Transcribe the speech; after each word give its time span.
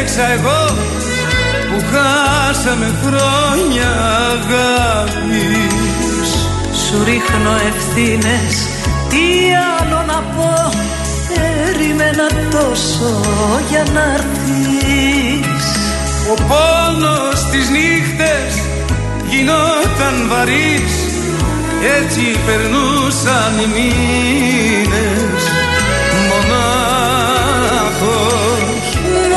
σκέφτεξα 0.00 0.32
εγώ 0.32 0.62
που 1.70 1.78
χάσαμε 1.92 2.88
χρόνια 3.04 3.90
αγάπης. 4.30 6.30
Σου 6.82 7.04
ρίχνω 7.04 7.52
ευθύνες, 7.70 8.54
τι 9.08 9.26
άλλο 9.78 10.02
να 10.06 10.18
πω. 10.36 10.52
Περίμενα 11.28 12.26
τόσο 12.50 13.20
για 13.70 13.84
να 13.94 14.02
έρθεις. 14.14 15.64
Ο 16.30 16.34
πόνος 16.34 17.44
τις 17.50 17.70
νύχτες 17.70 18.52
γινόταν 19.30 20.14
βαρύς. 20.28 20.94
Έτσι 21.98 22.24
περνούσαν 22.46 23.52
οι 23.62 23.66
μήνες 23.74 25.19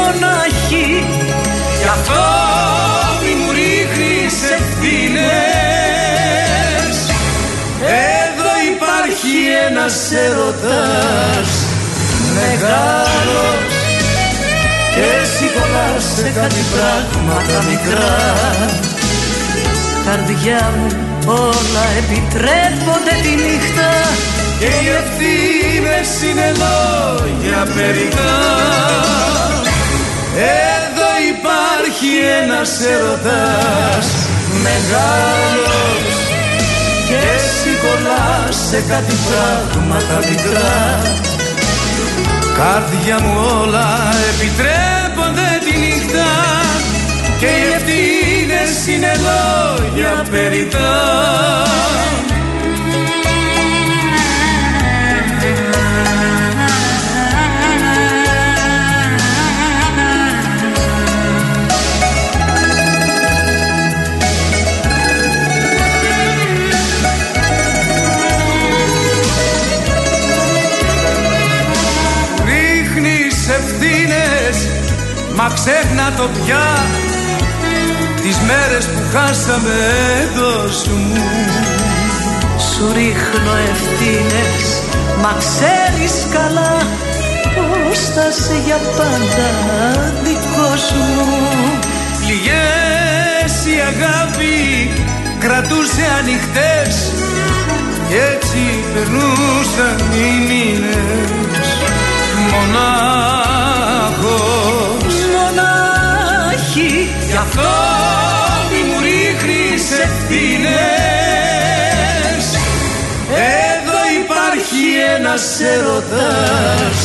Μονάχη. 0.03 1.05
Γι' 1.79 1.89
αυτό 1.97 2.23
μη 3.21 3.33
μου 3.39 3.51
ρίχνεις 3.51 4.35
ευθύνες 4.57 5.23
Εδώ 8.25 8.51
υπάρχει 8.73 9.35
ένας 9.67 9.95
έρωτας 10.25 11.49
μεγάλος. 12.37 13.61
Και 14.93 15.05
εσύ 15.21 15.45
κολλάς 15.55 16.03
σε 16.15 16.27
κάτι 16.39 16.63
πράγματα 16.73 17.57
μικρά. 17.69 18.15
Καρδιά 20.05 20.73
μου 20.77 20.87
όλα 21.25 21.85
επιτρέπονται 22.01 23.15
τη 23.23 23.29
νύχτα. 23.43 23.91
Και 24.59 24.65
οι 24.65 24.87
ευθύνες 25.01 26.09
είναι 26.29 26.47
λόγια 26.61 27.67
περικά 27.75 28.31
Εδώ 30.35 31.11
υπάρχει 31.33 32.09
ένας 32.41 32.71
έρωτας 32.93 34.07
μεγάλος 34.65 36.15
και 37.07 37.19
εσύ 37.35 37.71
κολλάς 37.83 38.55
σε 38.69 38.83
κάτι 38.89 39.15
πράγματα 39.27 40.15
μικρά. 40.29 41.01
Κάρδια 42.57 43.19
μου 43.19 43.33
όλα 43.61 43.89
επιτρέπονται 44.29 45.49
τη 45.65 45.77
νύχτα. 45.79 46.31
Και 47.39 47.45
οι 47.45 47.73
ευθύνες 47.75 48.87
είναι 48.87 49.11
λόγια 49.27 50.25
περιτά 50.31 50.91
Μα 75.35 75.47
ξέχνα 75.53 76.13
το 76.17 76.29
πια 76.29 76.67
Τις 78.21 78.37
μέρες 78.47 78.85
που 78.85 79.01
χάσαμε 79.13 79.75
εντός 80.21 80.87
μου. 80.87 81.21
Σου 82.69 82.91
ρίχνω 82.93 83.53
ευθύνες 83.71 84.65
Μα 85.21 85.35
ξέρεις 85.43 86.13
καλά 86.33 86.77
Πως 87.55 87.99
θα 87.99 88.31
σε 88.43 88.55
για 88.65 88.79
πάντα 88.97 89.49
δικός 90.23 90.91
μου 90.91 91.37
Πληγές 92.19 93.53
η 93.65 93.77
αγάπη 93.91 94.91
κρατούσε 95.39 96.05
ανοιχτές 96.19 97.11
Κι 98.07 98.15
έτσι 98.33 98.63
περνούσαν 98.93 99.97
οι 100.13 100.29
μήνες. 100.47 101.67
Μονάχος 102.51 103.82
Γι' 107.33 107.39
αυτό 107.39 107.73
μη 108.69 108.81
μου 108.87 108.99
ρίχνεις 109.05 109.83
ευθύνες. 110.05 110.73
Εδώ 113.73 113.99
υπάρχει 114.23 114.83
ένας 115.15 115.43
έρωτας 115.75 116.97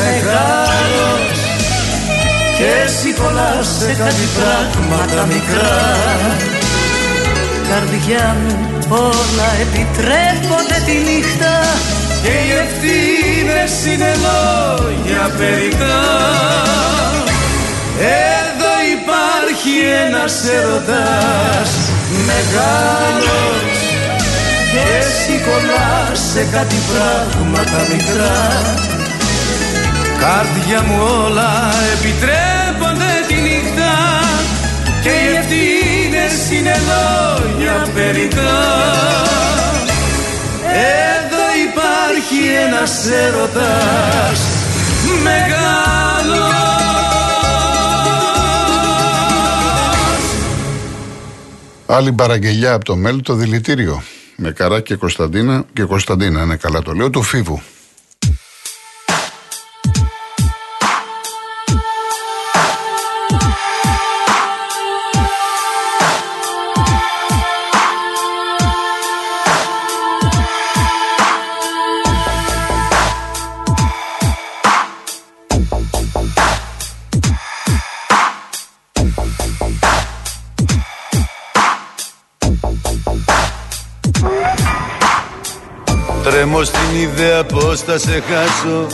μεγάλος. 0.00 1.38
Και 2.56 2.68
εσύ 2.84 3.10
κολλάς 3.20 3.66
σε 3.78 3.90
κάτι 4.02 4.26
πράγματα 4.36 5.26
μικρά. 5.32 5.78
Καρδιά 7.70 8.36
μου 8.40 8.56
όλα 8.88 9.48
επιτρέπονται 9.64 10.78
τη 10.86 10.94
νύχτα. 11.06 11.54
Και 12.22 12.34
οι 12.44 12.50
ευθύνες 12.64 13.72
είναι 13.92 14.12
λόγια 14.26 15.30
περικά 15.38 15.98
Εδώ 17.98 18.47
υπάρχει 19.50 19.78
ένας 20.06 20.34
έρωτας 20.58 21.70
μεγάλος. 22.28 23.78
Και 24.72 24.82
εσύ 24.98 25.34
κολλάς 25.46 26.18
σε 26.32 26.42
κάτι 26.52 26.78
πράγματα 26.90 27.78
μικρά. 27.90 28.38
Κάρδια 30.20 30.82
μου 30.86 30.98
όλα 31.24 31.52
επιτρέπονται 31.94 33.12
τη 33.28 33.34
νύχτα. 33.34 33.94
Και 35.02 35.08
οι 35.08 35.36
ευθύνες 35.36 36.50
είναι 36.58 36.76
λόγια 36.90 37.86
περικά 37.94 38.58
Εδώ 41.16 41.44
υπάρχει 41.68 42.40
ένας 42.66 42.92
έρωτας 43.26 44.40
μεγάλος 45.22 46.77
Άλλη 51.98 52.12
παραγγελιά 52.12 52.72
από 52.72 52.84
το 52.84 52.96
μέλλον 52.96 53.22
το 53.22 53.34
δηλητήριο. 53.34 54.02
Με 54.36 54.50
καρά 54.50 54.80
και 54.80 54.94
Κωνσταντίνα 54.94 55.64
και 55.72 55.82
Κωνσταντίνα, 55.82 56.42
είναι 56.42 56.56
καλά 56.56 56.82
το 56.82 56.92
λέω, 56.92 57.10
του 57.10 57.22
Φίβου. 57.22 57.62
Στην 87.38 87.56
ιδέα 87.56 87.60
πως 87.60 87.80
θα 87.80 87.98
σε 87.98 88.22
χάσω. 88.28 88.86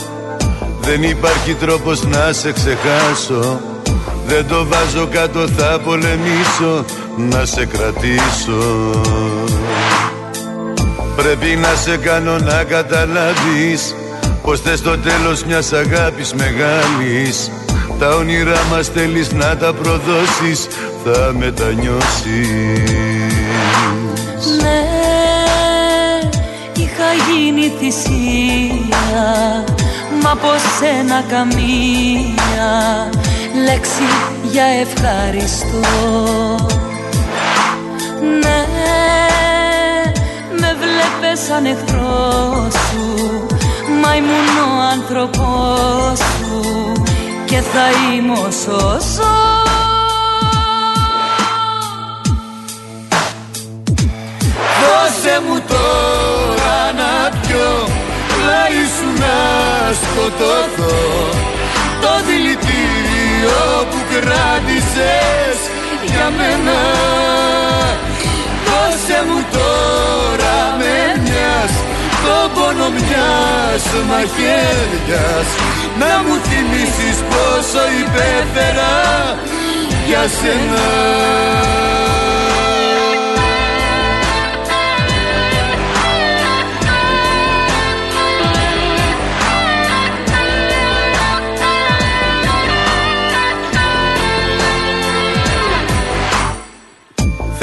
Δεν 0.81 1.03
υπάρχει 1.03 1.53
τρόπος 1.53 2.03
να 2.03 2.33
σε 2.33 2.51
ξεχάσω. 2.51 3.59
Δεν 4.27 4.47
το 4.47 4.65
βάζω 4.65 5.07
κάτω 5.07 5.47
θα 5.47 5.79
πολεμήσω. 5.83 6.85
Να 7.17 7.45
σε 7.45 7.65
κρατήσω. 7.65 8.91
Πρέπει 11.15 11.55
να 11.55 11.75
σε 11.75 11.97
κάνω 11.97 12.39
να 12.39 12.63
καταλάβεις 12.63 13.95
Πως 14.43 14.61
θες 14.61 14.81
το 14.81 14.97
τέλος 14.97 15.43
μιας 15.43 15.73
αγάπης 15.73 16.33
μεγάλης. 16.33 17.51
Τα 17.99 18.15
όνειρά 18.15 18.59
μας 18.71 18.87
θέλεις 18.87 19.31
να 19.31 19.57
τα 19.57 19.73
προδώσεις. 19.73 20.67
Θα 21.03 21.33
μετανιώσεις 21.37 23.14
γίνει 27.35 27.73
θυσία 27.79 29.27
Μα 30.21 30.31
από 30.31 30.47
σένα 30.79 31.23
καμία 31.29 33.09
λέξη 33.65 34.03
για 34.51 34.63
ευχαριστώ. 34.63 35.85
Ναι, 38.41 38.65
με 40.59 40.75
βλέπες 40.79 41.45
σαν 41.45 41.65
εχθρός 41.65 42.73
σου 42.73 43.45
Μα 44.01 44.15
ήμουν 44.15 44.57
ο 44.57 44.81
άνθρωπός 44.91 46.17
σου 46.17 46.91
Και 47.45 47.61
θα 47.61 48.13
είμαι 48.13 48.33
όσο 48.47 48.97
ζω 49.15 49.64
σκοτωθώ 60.01 60.95
Το 62.01 62.13
δηλητήριο 62.27 63.15
δηλητήριο 63.45 63.87
που 63.89 63.97
κράτησες 64.11 65.57
για 66.11 66.27
μένα. 66.37 66.79
Δώσε 68.65 69.19
μου 69.27 69.39
τώρα 69.51 70.57
με 70.79 71.21
μιας 71.23 71.73
το 72.23 72.37
πόνο 72.53 72.89
μιας 72.89 73.83
μαχαίριας 74.09 75.47
να 75.99 76.11
μου 76.23 76.35
θυμίσεις 76.47 77.17
πόσο 77.29 77.83
υπέφερα 78.03 78.93
για 80.07 80.23
σένα 80.37 80.85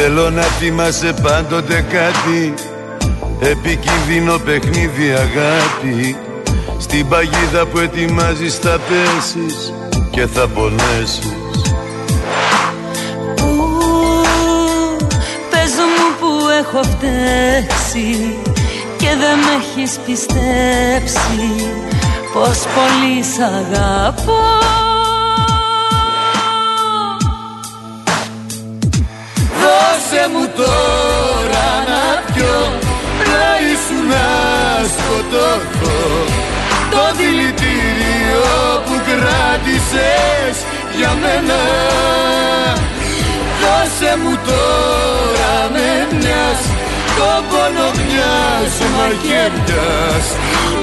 Θέλω 0.04 0.30
να 0.30 0.42
θυμάσαι 0.42 1.14
πάντοτε 1.22 1.84
κάτι. 1.90 2.54
Επικίνδυνο 3.40 4.38
παιχνίδι 4.38 5.10
αγάπη. 5.10 6.16
Στην 6.78 7.08
παγίδα 7.08 7.66
που 7.66 7.78
ετοιμάζεις 7.78 8.56
θα 8.56 8.78
πέσεις 8.88 9.72
Και 10.10 10.26
θα 10.26 10.48
πονέσεις. 10.48 11.36
Πού, 13.36 13.56
πες 15.50 15.72
μου 15.76 16.16
που 16.20 16.48
έχω 16.60 16.82
φταίξει 16.82 18.36
Και 18.96 19.08
δεν 19.08 19.38
με 19.38 19.80
έχεις 19.80 19.98
πιστέψει. 20.06 21.70
Πως 22.32 22.58
πολύ 22.74 23.22
σ' 23.22 23.40
αγαπώ 23.40 24.71
Δώσε 30.12 30.28
μου 30.32 30.46
τώρα 30.56 31.68
να 31.90 32.02
πιω 32.32 32.56
Πλάι 33.18 33.72
σου 33.84 33.98
να 34.12 34.26
σκοτωθώ 34.94 36.00
Το 36.90 37.02
δηλητήριο 37.18 38.46
που 38.84 38.94
κράτησες 39.06 40.54
για 40.96 41.12
μένα. 41.22 41.60
Δώσε 43.60 44.12
μου 44.22 44.34
τώρα 44.48 45.54
με 45.72 46.16
μιας 46.16 46.60
Το 47.18 47.30
πόνο 47.50 47.88
μιας 48.08 48.72
μαχαιριάς 48.96 50.26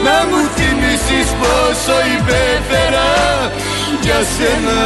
Να 0.06 0.18
μου 0.30 0.40
θυμίσεις 0.56 1.30
πόσο 1.40 1.96
υπέφερα 2.18 3.10
για 4.02 4.20
σένα 4.34 4.80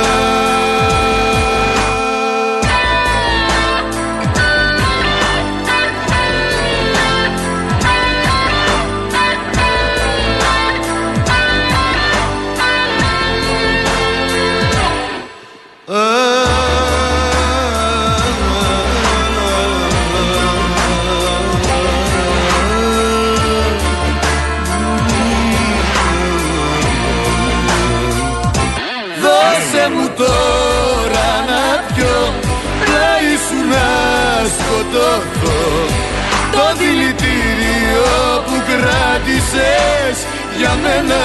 Το 36.51 36.65
δηλητήριο 36.77 38.11
που 38.45 38.55
κράτησες 38.67 40.17
για 40.57 40.73
μένα. 40.83 41.21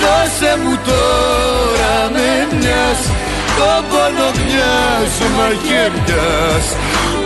Δώσε 0.00 0.52
μου 0.62 0.78
τώρα 0.84 2.10
με 2.12 2.56
μιας. 2.56 3.00
Το 3.56 3.84
πόνο 3.90 4.28
μιας 4.46 5.14
μαχαιριάς 5.36 6.66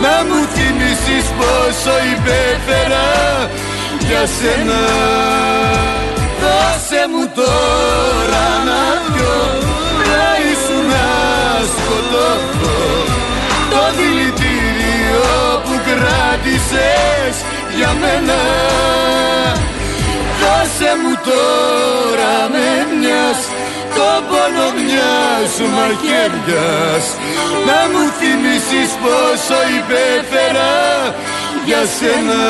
Να 0.01 0.15
μου 0.27 0.39
θυμίσεις 0.53 1.25
πόσο 1.37 1.93
υπέφερα 2.13 3.07
για 4.07 4.23
σένα 4.37 4.81
Δώσε 6.41 7.01
μου 7.11 7.23
τώρα 7.39 8.47
να 8.69 8.81
πιω. 9.05 9.37
Πλάι 9.99 10.51
σου 10.63 10.77
να 10.91 11.07
σκοτωθώ 11.73 12.79
Το 13.71 13.83
δηλητήριο 13.97 15.27
που 15.65 15.75
κράτησες 15.87 17.35
για 17.77 17.91
μένα. 18.01 18.39
Δώσε 20.41 20.91
μου 21.01 21.13
τώρα 21.29 22.35
με 22.53 22.67
μιας. 22.99 23.39
Το 23.97 24.23
πόνο 24.29 24.67
μιας 24.77 25.53
μαχαιριάς 25.75 27.05
Να 27.67 27.79
μου 27.91 28.03
θυμίσεις 28.19 28.91
πόσο 29.03 29.59
υπέφερα 29.79 30.73
για 31.65 31.83
σένα 31.97 32.43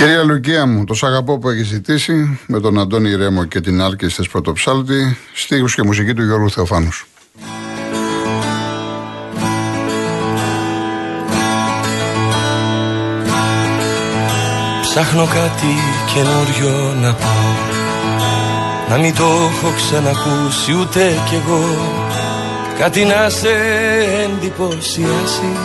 Κυρία 0.00 0.24
Λουκία 0.24 0.66
μου, 0.66 0.84
το 0.84 0.94
σ' 0.94 1.02
αγαπώ 1.02 1.38
που 1.38 1.48
έχεις 1.48 1.66
ζητήσει 1.66 2.38
με 2.46 2.60
τον 2.60 2.78
Αντώνη 2.78 3.14
Ρέμο 3.14 3.44
και 3.44 3.60
την 3.60 3.82
Άλκη 3.82 4.08
στις 4.08 4.28
Πρωτοψάλτη, 4.28 5.16
στίχους 5.34 5.74
και 5.74 5.82
μουσική 5.82 6.14
του 6.14 6.24
Γιώργου 6.24 6.50
Θεοφάνους. 6.50 7.06
Ψάχνω 14.82 15.24
κάτι 15.24 15.72
καινούριο 16.14 16.94
να 17.00 17.14
πω 17.14 17.56
Να 18.88 18.98
μην 18.98 19.14
το 19.14 19.24
έχω 19.24 19.72
ξανακούσει 19.76 20.72
ούτε 20.80 21.12
κι 21.28 21.34
εγώ. 21.34 21.64
Κάτι 22.78 23.04
να 23.04 23.28
σε 23.28 23.48
εντυπωσιάσει. 24.24 25.56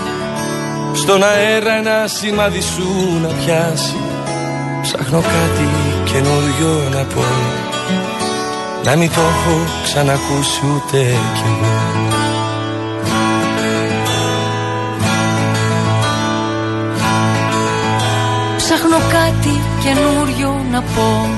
Στον 0.94 1.24
αέρα 1.24 1.77
ένα 1.77 2.08
σημάδι 2.08 2.62
σου 2.62 3.20
να 3.22 3.27
πιάσει 3.27 4.04
Ψάχνω 4.86 5.22
κάτι 5.22 5.68
καινούριο 6.04 6.89
να 6.92 7.04
πω. 7.04 7.24
Να 8.84 8.96
μην 8.96 9.10
το 9.10 9.22
έχω 9.22 9.60
ξανακούσει 9.84 10.62
ούτε 10.75 10.98
κι 11.34 11.44
εγώ. 11.46 11.74
Ψάχνω 18.58 18.98
κάτι 18.98 19.60
καινούριο 19.84 20.65
να 20.72 20.82
πω. 20.82 21.30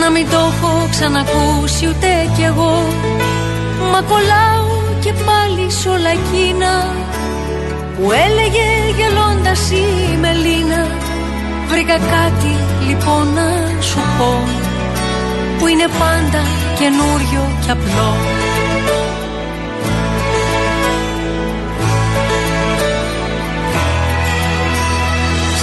Να 0.00 0.10
μην 0.10 0.26
το 0.30 0.36
έχω 0.36 0.88
ξανακούσει 0.90 1.86
ούτε 1.86 2.08
κι 2.36 2.42
εγώ. 2.42 2.86
Μα 3.92 4.00
κολλάω 4.02 4.66
και 5.00 5.12
πάλι 5.12 5.70
σ' 5.70 5.86
όλα 5.86 6.10
εκείνα 6.10 6.94
Που 7.96 8.12
έλεγε 8.12 8.68
γελώντας 8.96 9.70
η 9.70 10.16
Μελίνα 10.20 11.05
Βρήκα 11.68 11.98
κάτι 11.98 12.56
λοιπόν 12.86 13.32
να 13.34 13.82
σου 13.82 14.00
πω 14.18 14.44
Που 15.58 15.66
είναι 15.66 15.86
πάντα 15.98 16.42
καινούριο 16.78 17.50
και 17.64 17.70
απλό. 17.70 18.14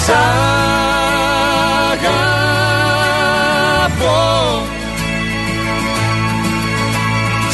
Σ' 0.05 0.09
αγαπώ. 1.91 2.21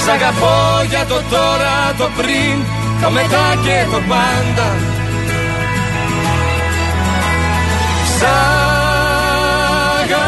Σ' 0.04 0.08
αγαπώ 0.08 0.84
για 0.90 1.06
το 1.06 1.22
τώρα, 1.30 1.94
το 1.98 2.10
πριν, 2.18 2.64
το 3.02 3.10
μετά 3.12 3.56
και 3.64 3.86
το 3.92 4.02
πάντα 4.08 4.99
Σ' 8.20 8.26
αγαπώ. 10.02 10.28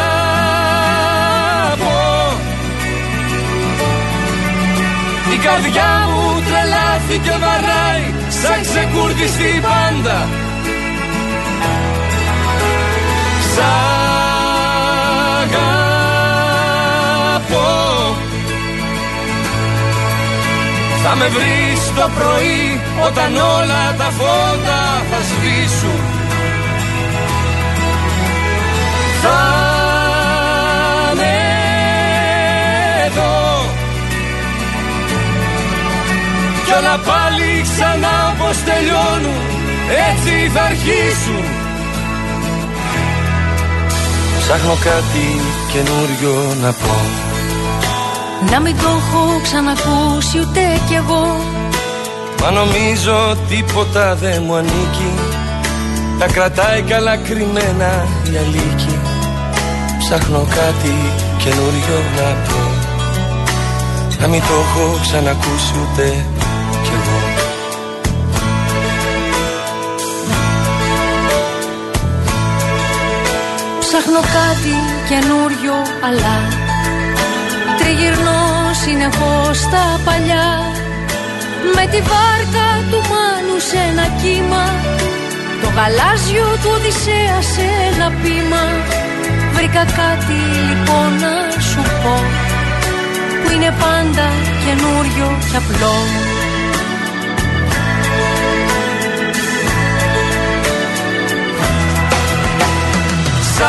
Η 5.33 5.37
καρδιά 5.45 5.91
μου 6.09 6.25
τρελάθηκε 6.47 7.33
βαράει 7.39 8.05
σαν 8.41 8.59
ξεκούρδιστη 8.61 9.61
πάντα. 9.61 10.27
Σ' 13.53 13.59
αγαπώ. 15.41 16.11
Θα 21.03 21.15
με 21.15 21.27
βρεις 21.27 21.81
το 21.95 22.09
πρωί 22.17 22.81
όταν 23.05 23.35
όλα 23.35 23.95
τα 23.97 24.09
φώτα 24.17 24.81
θα 25.11 25.19
σβήσουν 25.29 26.10
Κι 36.71 36.77
όλα 36.77 36.97
πάλι 36.97 37.61
ξανά 37.61 38.35
πως 38.39 38.57
τελειώνουν 38.67 39.41
έτσι 40.09 40.33
θα 40.53 40.61
αρχίσουν. 40.61 41.43
Ψάχνω 44.39 44.75
κάτι 44.89 45.25
καινούριο 45.71 46.55
να 46.61 46.71
πω. 46.71 46.95
Να 48.51 48.59
μην 48.59 48.75
το 48.77 48.87
έχω 48.99 49.39
ξανακούσει 49.43 50.39
ούτε 50.39 50.61
κι 50.87 50.93
εγώ. 50.93 51.25
Μα 52.41 52.51
νομίζω 52.51 53.37
τίποτα 53.49 54.15
δεν 54.15 54.43
μου 54.45 54.55
ανήκει. 54.55 55.13
Τα 56.19 56.25
κρατάει 56.25 56.81
καλά 56.81 57.17
κρυμμένα 57.17 57.91
η 58.31 58.37
αλήκη. 58.41 58.95
Ψάχνω 59.99 60.47
κάτι 60.59 60.95
καινούριο 61.37 61.97
να 62.17 62.27
πω. 62.47 62.61
Να 64.21 64.27
μην 64.27 64.41
το 64.41 64.53
έχω 64.63 64.99
ξανακούσει 65.01 65.73
ούτε 65.81 66.25
Ψάχνω 74.01 74.23
κάτι 74.39 74.75
καινούριο 75.09 75.75
αλλά 76.07 76.35
Τριγυρνώ 77.79 78.41
συνεχώς 78.83 79.59
τα 79.73 79.85
παλιά. 80.05 80.49
Με 81.75 81.83
τη 81.91 81.99
βάρκα 82.09 82.67
του 82.89 82.99
Μάνου 83.11 83.57
σε 83.69 83.79
ένα 83.89 84.05
κύμα 84.21 84.65
Το 85.61 85.67
γαλάζιο 85.75 86.47
του 86.61 86.69
Οδυσσέα 86.75 87.39
σε 87.53 87.65
ένα 87.89 88.07
πείμα. 88.21 88.63
Βρήκα 89.55 89.83
κάτι 89.99 90.39
λοιπόν 90.67 91.09
να 91.23 91.61
σου 91.69 91.81
πω 92.01 92.15
Που 93.41 93.47
είναι 93.53 93.71
πάντα 93.83 94.27
καινούριο 94.65 95.27
και 95.49 95.57
απλό 95.61 95.95
Σ' 103.61 103.63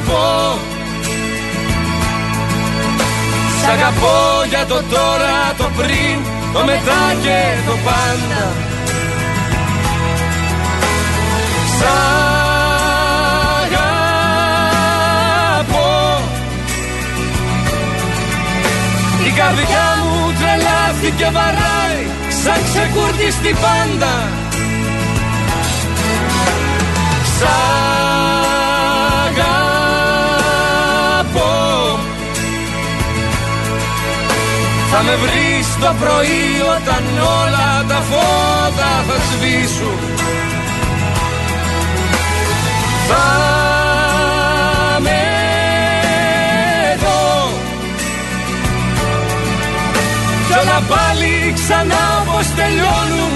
αγαπώ. 0.00 0.26
Σ' 3.60 3.68
αγαπώ 3.68 4.18
για 4.48 4.64
το 4.66 4.74
τώρα, 4.74 5.54
το 5.56 5.70
πριν, 5.76 6.16
το 6.52 6.64
μετά 6.64 7.02
και 7.22 7.40
το 7.66 7.72
πάντα. 7.84 8.42
Σ' 11.76 11.84
αγαπώ. 13.62 14.62
Η 19.26 19.30
καρδιά 19.30 19.86
μου 20.02 20.32
τρελάθηκε 20.38 21.26
βαράει 21.32 22.00
σαν 22.42 22.60
ξεκούρτη 22.64 23.28
στην 23.32 23.56
πάντα 23.60 24.12
Σ' 27.38 27.44
αγαπώ. 29.26 30.58
Θα 34.90 35.02
με 35.02 35.14
βρεις 35.22 35.66
το 35.80 35.90
πρωί 36.00 36.46
όταν 36.76 37.02
όλα 37.18 37.84
τα 37.88 38.00
φώτα 38.10 38.90
θα 39.08 39.16
σβήσουν. 39.30 39.98
Θα 43.08 43.26
με 45.00 45.20
εδώ 46.92 47.50
Κι 50.46 50.54
όλα 50.60 50.82
πάλι 50.88 51.52
ξανά 51.54 52.04
όπως 52.20 52.46
τελειώνουν 52.56 53.32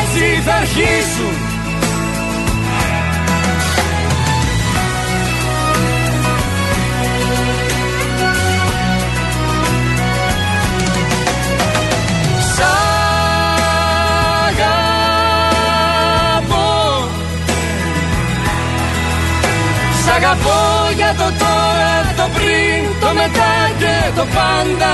έτσι 0.00 0.42
θα 0.44 0.54
αρχίσουν 0.54 1.47
αγαπώ 20.18 20.60
για 20.96 21.14
το 21.18 21.28
τώρα, 21.44 21.92
το 22.16 22.26
πριν, 22.34 22.80
το 23.00 23.08
μετά 23.14 23.52
και 23.78 23.94
το 24.16 24.24
πάντα. 24.34 24.92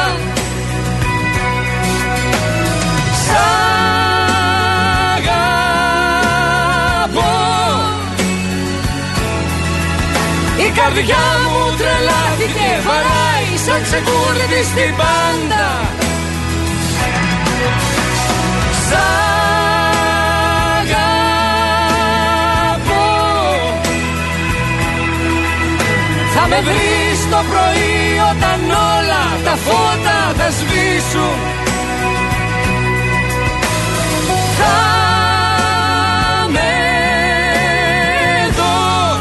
Σ' 3.24 3.32
αγαπώ. 5.16 6.52
Η 10.66 10.68
καρδιά 10.78 11.24
μου 11.50 11.64
τρελάθηκε 11.78 12.68
βαράει 12.86 13.48
σαν 13.66 13.80
ξεκούρδι 13.82 14.62
στην 14.70 14.90
πάντα. 14.96 15.66
Σ' 18.88 18.92
αγαπώ 18.92 19.23
Θα 26.46 26.50
με 26.50 26.60
βρεις 26.60 27.20
το 27.30 27.40
πρωί 27.50 28.18
όταν 28.30 28.70
όλα 28.70 29.24
τα 29.44 29.56
φώτα 29.56 30.34
θα 30.36 30.50
σβήσουν 30.50 31.36
Θα 34.56 34.78
με 36.48 36.70
εδώ 38.46 39.20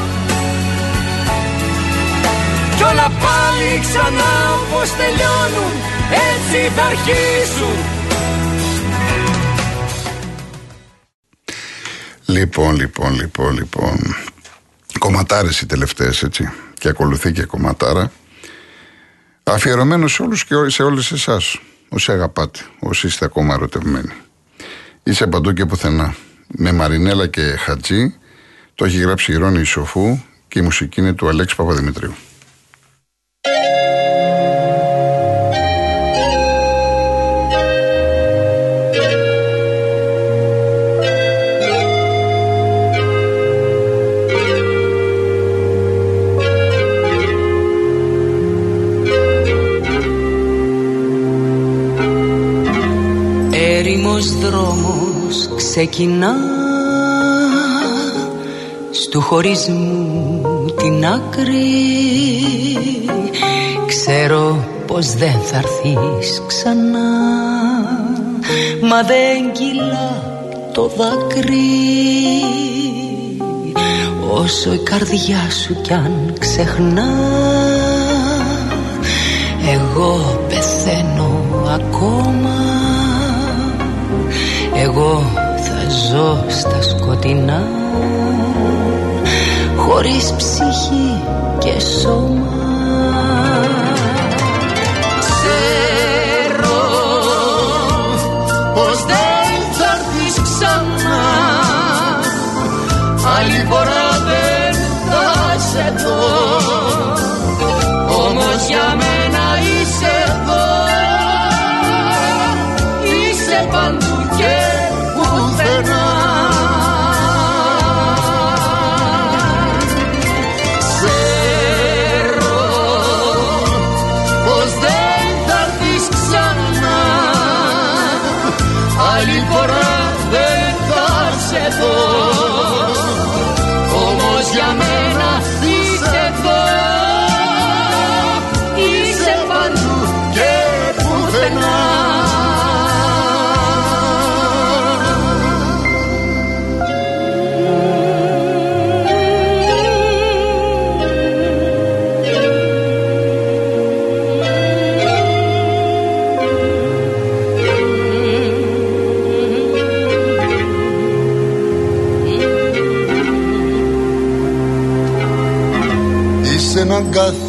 Κι 2.78 2.84
όλα 2.84 3.12
πάλι 3.24 3.80
ξανά 3.82 4.34
όπως 4.54 4.90
τελειώνουν 4.96 5.74
έτσι 6.32 6.72
θα 6.76 6.84
αρχίσουν 6.84 7.78
Λοιπόν, 12.26 12.76
λοιπόν, 12.76 13.16
λοιπόν, 13.16 13.54
λοιπόν. 13.54 14.16
Κομματάρες 15.00 15.62
οι 15.62 15.66
τελευταίες, 15.66 16.24
έτσι. 16.24 16.50
Και 16.84 16.90
ακολουθεί 16.90 17.32
και 17.32 17.44
κομματάρα. 17.44 18.12
Αφιερωμένο 19.44 20.08
σε 20.08 20.22
όλους 20.22 20.46
και 20.46 20.56
σε 20.68 20.84
όλες 20.84 21.12
εσάς. 21.12 21.60
Όσοι 21.90 22.12
αγαπάτε, 22.12 22.60
όσοι 22.80 23.08
είστε 23.08 23.26
ακόμα 23.26 23.54
ερωτευμένοι. 23.54 24.12
Είσαι 25.04 25.28
παντού 25.28 25.54
και 25.54 25.66
πουθενά. 25.66 26.16
Με 26.48 26.72
Μαρινέλα 26.72 27.28
και 27.28 27.42
Χατζή. 27.42 28.16
Το 28.76 28.86
έχει 28.86 28.98
γράψει 28.98 29.32
η 29.32 29.36
Ρώνη 29.36 29.60
Ισοφού 29.60 30.20
και 30.48 30.60
η 30.60 30.62
μουσική 30.62 31.02
είναι 31.02 31.14
του 31.14 31.28
Αλέξη 31.28 31.56
Παπαδημητρίου. 31.56 32.16
Έρημος 54.24 54.50
δρόμος 54.50 55.50
ξεκινά. 55.56 56.36
Στου 58.92 59.22
χωρισμού 59.22 60.42
την 60.78 61.06
άκρη 61.06 61.64
Ξέρω 63.88 64.68
πως 64.88 65.14
δεν 65.14 65.40
θα 65.44 65.58
έρθεις 65.58 66.42
ξανά. 66.48 67.10
Μα 68.82 69.02
δεν 69.04 69.52
κυλά 69.52 70.24
το 70.74 70.92
δάκρυ. 70.98 71.62
Όσο 74.32 74.74
η 74.74 74.78
καρδιά 74.78 75.50
σου 75.64 75.82
κι 75.82 75.94
αν 75.94 76.34
ξεχνά 76.40 77.10
Εγώ 79.74 80.40
πεθαίνω 80.50 81.42
ακόμα 81.74 82.33
εγώ 84.84 85.24
θα 85.56 85.90
ζω 86.10 86.46
στα 86.48 86.82
σκοτεινά 86.82 87.64
Χωρίς 89.78 90.34
ψυχή 90.38 91.22
και 91.60 91.80
σώμα. 92.02 92.48
Ξέρω 95.20 96.80
πως 98.74 99.04
δεν 99.06 99.74
θα 99.78 99.86
έρθεις 99.94 100.42
ξανά. 100.42 101.22
Άλλη 103.38 103.66
φορά 103.70 104.03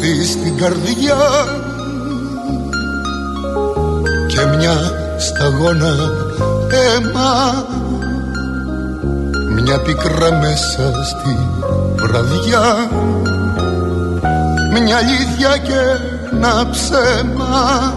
αγκάθι 0.05 0.25
στην 0.25 0.57
καρδιά. 0.57 1.17
Και 4.27 4.57
μια 4.57 4.75
σταγόνα 5.17 5.95
αίμα. 6.69 7.65
Μια 9.61 9.79
πικρά 9.79 10.31
μέσα 10.31 11.03
στη 11.03 11.37
βραδιά. 11.95 12.89
Μια 14.71 14.97
αλήθεια 14.97 15.57
και 15.57 15.79
ένα 16.31 16.69
ψέμα. 16.71 17.93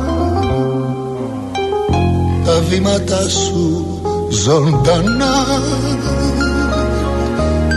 Τα 2.45 2.61
βήματα 2.69 3.29
σου 3.29 3.87
ζωντανά. 4.31 5.35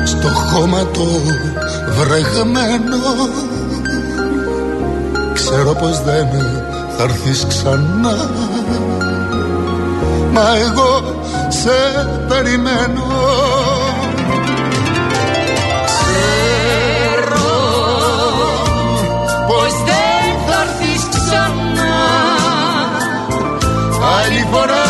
Στο 0.06 0.28
χώμα 0.28 0.80
το 0.80 1.08
βρεγμένο 1.98 2.98
Ξέρω 5.44 5.74
πως 5.74 6.02
δεν 6.02 6.28
θα 6.98 7.04
έρθεις 7.04 7.46
ξανά. 7.48 8.30
Μα 10.32 10.58
εγώ 10.68 11.04
σε 11.48 11.78
περιμένω. 12.28 13.04
Ξέρω 15.86 17.48
πως 19.48 19.74
δεν 19.86 20.30
θα 20.48 20.62
έρθεις 20.62 21.04
ξανά. 21.10 21.94
Άλλη 24.18 24.48
φορά 24.52 24.81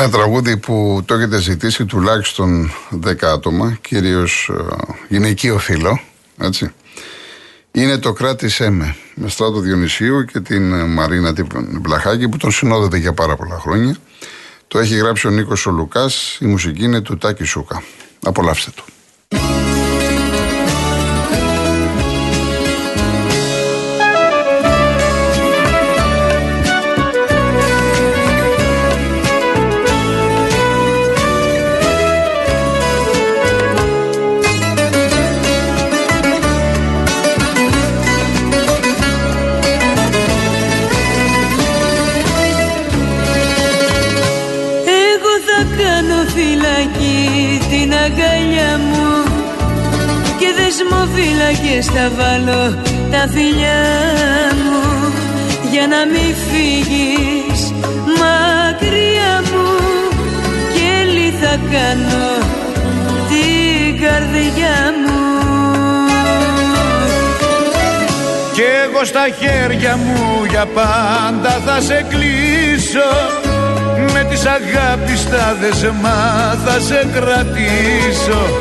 Ένα 0.00 0.10
τραγούδι 0.10 0.56
που 0.56 1.02
το 1.04 1.14
έχετε 1.14 1.40
ζητήσει 1.40 1.84
τουλάχιστον 1.84 2.70
10 3.06 3.24
άτομα, 3.24 3.78
κυρίως 3.80 4.50
ε, 4.52 4.62
γυναικείο 5.08 5.58
φίλο, 5.58 6.00
έτσι. 6.38 6.72
Είναι 7.72 7.98
το 7.98 8.12
κράτησέ 8.12 8.70
με, 8.70 8.96
με 9.14 9.28
στράτο 9.28 9.60
Διονυσίου 9.60 10.24
και 10.24 10.40
την 10.40 10.72
ε, 10.72 10.84
Μαρίνα 10.84 11.32
την 11.32 11.46
Βλαχάκη 11.82 12.28
που 12.28 12.36
τον 12.36 12.50
συνόδευε 12.50 12.98
για 12.98 13.12
πάρα 13.12 13.36
πολλά 13.36 13.58
χρόνια. 13.58 13.96
Το 14.68 14.78
έχει 14.78 14.96
γράψει 14.96 15.26
ο 15.26 15.30
Νίκος 15.30 15.66
ο 15.66 15.70
Λουκάς, 15.70 16.38
η 16.40 16.46
μουσική 16.46 16.84
είναι 16.84 17.00
του 17.00 17.18
Τάκη 17.18 17.44
Σούκα. 17.44 17.82
Απολαύστε 18.22 18.70
το. 18.74 18.84
Εγώ 69.02 69.08
στα 69.08 69.28
χέρια 69.38 69.96
μου 69.96 70.44
για 70.50 70.66
πάντα 70.66 71.60
θα 71.66 71.80
σε 71.80 72.04
κλείσω. 72.08 73.10
Με 74.12 74.24
τις 74.30 74.46
αγάπης 74.46 75.28
τα 75.30 75.56
δεσμά 75.60 76.56
θα 76.64 76.80
σε 76.80 77.06
κρατήσω. 77.14 78.60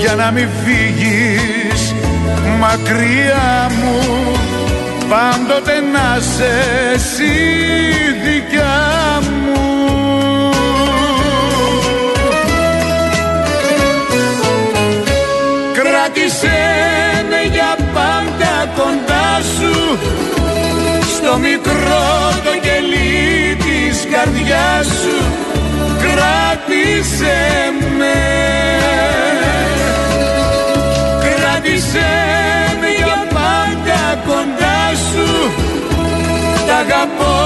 Για 0.00 0.14
να 0.14 0.30
μην 0.30 0.48
φύγεις 0.64 1.94
μακριά 2.60 3.70
μου 3.80 3.98
πάντοτε 5.08 5.72
να 5.92 6.20
σε 6.20 6.50
εσύ 6.94 7.34
δικιά 8.24 8.93
στο 21.16 21.38
μικρό 21.38 22.06
το 22.44 22.52
κελί 22.62 23.56
της 23.56 24.06
καρδιάς 24.10 24.86
σου 24.86 25.34
κράτησέ 26.14 27.42
με. 27.98 28.18
Κράτησέ 31.24 32.12
με 32.80 32.88
για 32.98 33.26
πάντα 33.36 34.02
κοντά 34.26 34.80
σου. 35.08 35.28
Τα 36.66 36.76
αγαπώ 36.76 37.36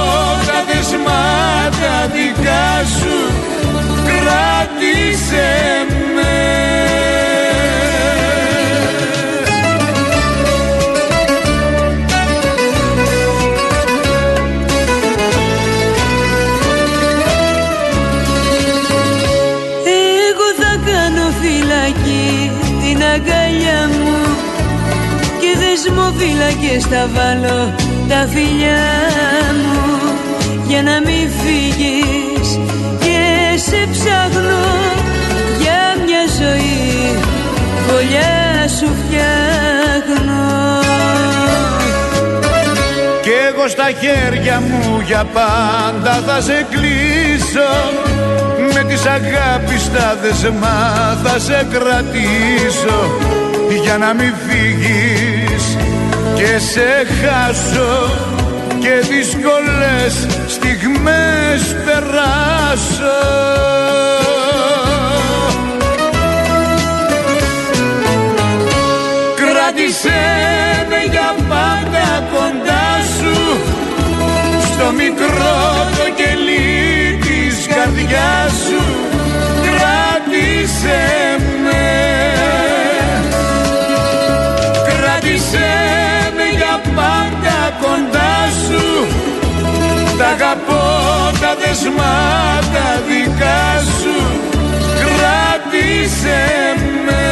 τα 0.47 0.59
δεσμάτα 0.69 1.95
δικά 2.15 2.71
σου. 2.99 3.17
Κράτησέ 4.09 5.51
με 6.15 6.18
και 26.79 26.85
θα 26.85 27.09
βάλω 27.15 27.75
τα 28.09 28.27
φιλιά 28.33 28.87
μου 29.63 29.79
για 30.67 30.83
να 30.83 31.01
μην 31.01 31.31
φύγεις 31.41 32.59
και 32.99 33.21
σε 33.57 33.89
ψάχνω 33.93 34.65
για 35.61 35.83
μια 36.05 36.25
ζωή 36.39 37.19
φωλιά 37.87 38.69
σου 38.69 38.89
φτιάχνω. 39.01 40.47
Κι 43.23 43.31
εγώ 43.49 43.69
στα 43.69 43.91
χέρια 44.01 44.61
μου 44.61 45.03
για 45.07 45.25
πάντα 45.33 46.23
θα 46.27 46.41
σε 46.41 46.67
κλείσω 46.71 47.71
με 48.75 48.85
τις 48.89 49.07
αγάπης 49.07 49.91
τα 49.93 50.17
δεσμά 50.23 51.19
θα 51.23 51.39
σε 51.39 51.67
κρατήσω 51.73 53.01
για 53.83 53.99
να 53.99 54.15
μην 54.15 54.35
φύγεις 54.47 55.77
και 56.39 56.59
σε 56.59 57.07
χάσω 57.21 58.11
και 58.79 59.07
δύσκολες 59.11 60.27
στιγμές 60.47 61.77
περάσω. 61.85 63.19
Κράτησέ 69.37 70.27
με 70.89 71.11
για 71.11 71.35
πάντα 71.49 72.29
κοντά 72.33 72.89
σου 73.19 73.61
στο 74.73 74.93
μικρό 74.93 75.87
το 75.97 76.11
κελί 76.17 77.19
της 77.21 77.67
καρδιάς 77.67 78.53
σου. 78.53 78.83
Κράτησέ 79.63 81.07
με 81.63 82.38
Τα 90.19 90.27
αγαπώ 90.27 90.85
τα 91.41 91.55
δεσμάτα 91.61 93.03
δικά 93.09 93.83
σου 93.99 94.17
Κράτησέ 94.99 96.45
με. 97.05 97.27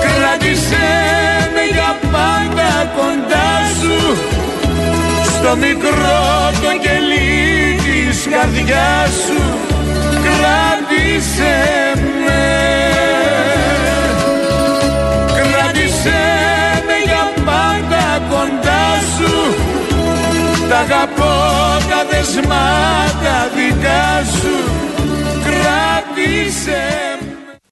Κράτησέ 0.00 0.90
με 1.54 1.64
για 1.72 1.98
πάντα 2.12 2.92
κοντά 2.96 3.50
σου 3.80 4.16
Στο 5.24 5.56
μικρό 5.56 6.50
το 6.62 6.70
κελί 6.82 7.80
της 7.84 8.26
καρδιάς 8.30 9.10
σου 9.26 9.42
Κράτησέ 10.24 11.56
με 11.94 12.07
Τα 20.68 20.78
αγαπώ 20.78 21.34
τα 21.88 22.04
δεσμάτα 22.10 23.50
δικά 23.54 24.24
σου 24.40 24.56
Κράτησε 25.44 27.17